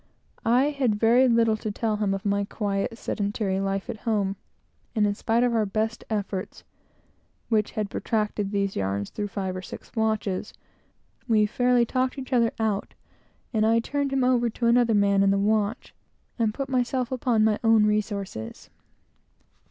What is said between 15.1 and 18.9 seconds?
in the watch, and put myself upon my own resources.